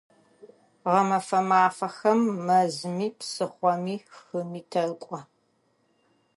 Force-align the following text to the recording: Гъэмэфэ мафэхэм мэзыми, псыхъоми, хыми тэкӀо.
Гъэмэфэ 0.89 1.39
мафэхэм 1.49 2.21
мэзыми, 2.45 3.07
псыхъоми, 3.19 3.95
хыми 4.19 4.61
тэкӀо. 4.71 5.19